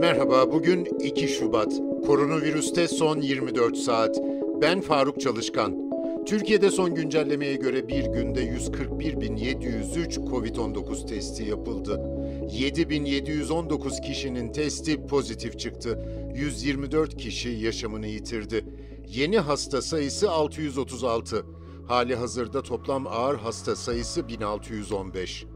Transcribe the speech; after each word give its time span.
Merhaba, 0.00 0.52
bugün 0.52 0.84
2 0.84 1.28
Şubat. 1.28 1.72
Koronavirüste 2.06 2.88
son 2.88 3.20
24 3.20 3.76
saat. 3.76 4.16
Ben 4.62 4.80
Faruk 4.80 5.20
Çalışkan. 5.20 5.90
Türkiye'de 6.26 6.70
son 6.70 6.94
güncellemeye 6.94 7.54
göre 7.54 7.88
bir 7.88 8.04
günde 8.04 8.44
141.703 8.44 10.14
COVID-19 10.30 11.06
testi 11.06 11.44
yapıldı. 11.44 12.00
7.719 12.46 14.02
kişinin 14.02 14.52
testi 14.52 15.06
pozitif 15.06 15.58
çıktı. 15.58 16.08
124 16.34 17.16
kişi 17.16 17.48
yaşamını 17.48 18.06
yitirdi. 18.06 18.64
Yeni 19.08 19.38
hasta 19.38 19.82
sayısı 19.82 20.30
636. 20.30 21.44
Hali 21.88 22.16
hazırda 22.16 22.62
toplam 22.62 23.06
ağır 23.06 23.36
hasta 23.36 23.76
sayısı 23.76 24.28
1615. 24.28 25.46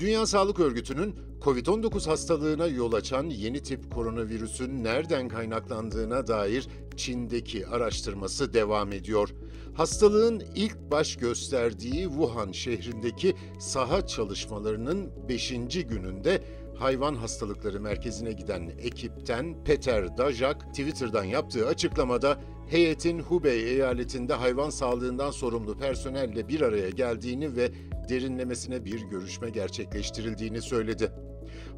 Dünya 0.00 0.26
Sağlık 0.26 0.60
Örgütü'nün 0.60 1.14
COVID-19 1.40 2.06
hastalığına 2.06 2.66
yol 2.66 2.92
açan 2.92 3.24
yeni 3.24 3.62
tip 3.62 3.94
koronavirüsün 3.94 4.84
nereden 4.84 5.28
kaynaklandığına 5.28 6.26
dair 6.26 6.68
Çin'deki 6.96 7.66
araştırması 7.66 8.52
devam 8.54 8.92
ediyor. 8.92 9.34
Hastalığın 9.74 10.42
ilk 10.54 10.76
baş 10.90 11.16
gösterdiği 11.16 12.04
Wuhan 12.04 12.52
şehrindeki 12.52 13.34
saha 13.58 14.06
çalışmalarının 14.06 15.10
5. 15.28 15.48
gününde 15.88 16.42
Hayvan 16.80 17.14
Hastalıkları 17.14 17.80
Merkezi'ne 17.80 18.32
giden 18.32 18.72
ekipten 18.82 19.64
Peter 19.64 20.18
Dajak 20.18 20.68
Twitter'dan 20.68 21.24
yaptığı 21.24 21.66
açıklamada 21.66 22.40
heyetin 22.70 23.18
Hubei 23.18 23.62
eyaletinde 23.62 24.34
hayvan 24.34 24.70
sağlığından 24.70 25.30
sorumlu 25.30 25.78
personelle 25.78 26.48
bir 26.48 26.60
araya 26.60 26.90
geldiğini 26.90 27.56
ve 27.56 27.70
derinlemesine 28.08 28.84
bir 28.84 29.00
görüşme 29.00 29.50
gerçekleştirildiğini 29.50 30.62
söyledi. 30.62 31.12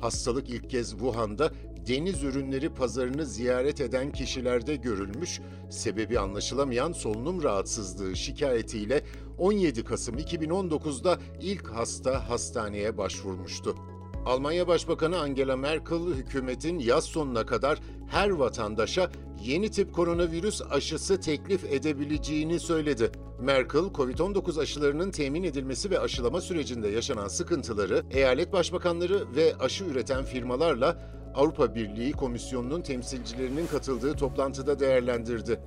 Hastalık 0.01 0.51
ilk 0.51 0.71
kez 0.71 0.91
Wuhan'da 0.91 1.51
deniz 1.89 2.23
ürünleri 2.23 2.75
pazarını 2.75 3.27
ziyaret 3.27 3.81
eden 3.81 4.13
kişilerde 4.13 4.77
görülmüş, 4.77 5.41
sebebi 5.71 6.19
anlaşılamayan 6.19 6.93
solunum 6.93 7.43
rahatsızlığı 7.43 8.17
şikayetiyle 8.17 9.03
17 9.39 9.85
Kasım 9.85 10.19
2019'da 10.19 11.19
ilk 11.41 11.69
hasta 11.69 12.29
hastaneye 12.29 12.99
başvurmuştu. 12.99 13.77
Almanya 14.27 14.69
Başbakanı 14.69 15.19
Angela 15.19 15.57
Merkel 15.57 15.99
hükümetin 15.99 16.79
yaz 16.79 17.05
sonuna 17.05 17.47
kadar 17.47 17.79
her 18.09 18.31
vatandaşa 18.31 19.11
yeni 19.45 19.71
tip 19.71 19.95
koronavirüs 19.95 20.63
aşısı 20.71 21.21
teklif 21.21 21.65
edebileceğini 21.65 22.61
söyledi. 22.61 23.11
Merkel, 23.41 23.81
Covid-19 23.81 24.61
aşılarının 24.61 25.11
temin 25.11 25.43
edilmesi 25.43 25.91
ve 25.91 25.99
aşılama 25.99 26.41
sürecinde 26.41 26.89
yaşanan 26.89 27.29
sıkıntıları 27.29 28.03
eyalet 28.11 28.53
başbakanları 28.53 29.37
ve 29.37 29.55
aşı 29.61 29.85
üreten 29.85 30.25
firmalarla 30.25 30.97
Avrupa 31.35 31.75
Birliği 31.75 32.13
Komisyonu'nun 32.13 32.83
temsilcilerinin 32.83 33.67
katıldığı 33.67 34.15
toplantıda 34.15 34.81
değerlendirdi. 34.81 35.61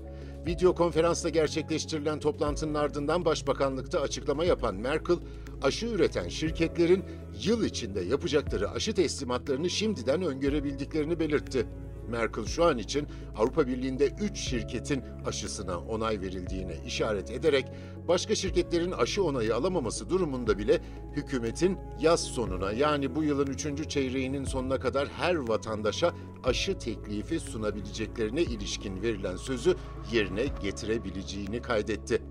Video 0.46 0.76
konferansla 0.76 1.30
gerçekleştirilen 1.30 2.20
toplantının 2.20 2.74
ardından 2.74 3.26
Başbakanlıkta 3.26 4.02
açıklama 4.02 4.46
yapan 4.46 4.76
Merkel, 4.76 5.18
aşı 5.62 5.86
üreten 5.86 6.28
şirketlerin 6.28 7.06
yıl 7.44 7.64
içinde 7.64 8.02
yapacakları 8.02 8.70
aşı 8.70 8.94
teslimatlarını 8.94 9.70
şimdiden 9.70 10.22
öngörebildiklerini 10.22 11.20
belirtti. 11.20 11.68
Merkel 12.10 12.46
şu 12.46 12.64
an 12.64 12.78
için 12.78 13.08
Avrupa 13.38 13.68
Birliği'nde 13.68 14.08
3 14.22 14.38
şirketin 14.38 15.04
aşısına 15.26 15.80
onay 15.80 16.22
verildiğine 16.22 16.76
işaret 16.86 17.32
ederek 17.32 17.66
başka 18.08 18.36
şirketlerin 18.36 18.92
aşı 18.92 19.24
onayı 19.24 19.56
alamaması 19.56 20.10
durumunda 20.10 20.58
bile 20.58 20.82
hükümetin 21.16 21.78
yaz 22.00 22.24
sonuna 22.24 22.72
yani 22.72 23.16
bu 23.16 23.24
yılın 23.24 23.48
3. 23.48 23.90
çeyreğinin 23.90 24.44
sonuna 24.44 24.80
kadar 24.80 25.08
her 25.08 25.36
vatandaşa 25.36 26.14
aşı 26.44 26.80
teklifi 26.80 27.40
sunabileceklerine 27.40 28.42
ilişkin 28.42 29.02
verilen 29.02 29.36
sözü 29.36 29.76
yerine 30.12 30.46
getirebileceğini 30.62 31.62
kaydetti. 31.62 32.22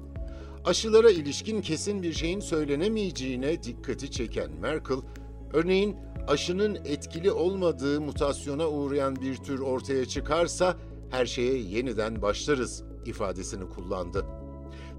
Aşılara 0.64 1.10
ilişkin 1.10 1.60
kesin 1.60 2.02
bir 2.02 2.12
şeyin 2.12 2.40
söylenemeyeceğine 2.40 3.62
dikkati 3.62 4.10
çeken 4.10 4.50
Merkel, 4.50 4.96
örneğin 5.52 5.96
aşının 6.28 6.74
etkili 6.84 7.32
olmadığı 7.32 8.00
mutasyona 8.00 8.68
uğrayan 8.68 9.16
bir 9.16 9.36
tür 9.36 9.58
ortaya 9.58 10.06
çıkarsa 10.06 10.76
her 11.10 11.26
şeye 11.26 11.58
yeniden 11.58 12.22
başlarız 12.22 12.84
ifadesini 13.06 13.68
kullandı. 13.68 14.24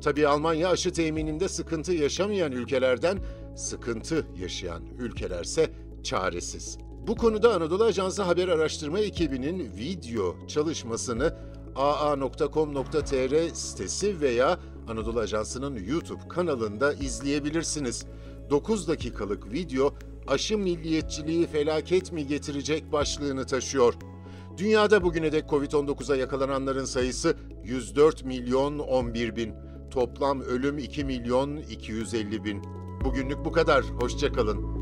Tabii 0.02 0.28
Almanya 0.28 0.70
aşı 0.70 0.94
temininde 0.94 1.50
sıkıntı 1.50 1.94
yaşamayan 1.94 2.52
ülkelerden, 2.52 3.20
sıkıntı 3.56 4.28
yaşayan 4.42 4.84
ülkelerse 5.00 5.70
çaresiz. 6.04 6.78
Bu 7.08 7.16
konuda 7.16 7.54
Anadolu 7.54 7.84
Ajansı 7.84 8.24
Haber 8.24 8.48
Araştırma 8.48 9.00
ekibinin 9.00 9.72
video 9.78 10.48
çalışmasını 10.48 11.36
aa.com.tr 11.76 13.56
sitesi 13.56 14.22
veya 14.22 14.60
Anadolu 14.88 15.20
Ajansı'nın 15.20 15.76
YouTube 15.76 16.28
kanalında 16.30 16.94
izleyebilirsiniz. 16.94 18.06
9 18.50 18.88
dakikalık 18.88 19.54
video 19.54 19.94
aşı 20.28 20.58
milliyetçiliği 20.58 21.48
felaket 21.48 22.12
mi 22.12 22.28
getirecek 22.28 22.92
başlığını 22.92 23.46
taşıyor. 23.46 23.94
Dünyada 24.58 25.04
bugüne 25.04 25.32
dek 25.32 25.44
Covid-19'a 25.44 26.16
yakalananların 26.16 26.86
sayısı 26.86 27.38
104 27.64 28.24
milyon 28.24 28.80
11 28.80 29.36
bin. 29.36 29.54
Toplam 29.92 30.42
ölüm 30.42 30.78
2 30.78 31.06
milyon 31.06 31.58
250 31.58 32.44
bin. 32.44 32.62
Bugünlük 33.06 33.46
bu 33.46 33.52
kadar. 33.52 33.84
Hoşçakalın. 33.84 34.75